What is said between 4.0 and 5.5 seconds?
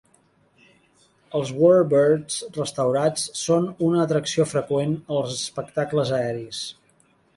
atracció freqüent als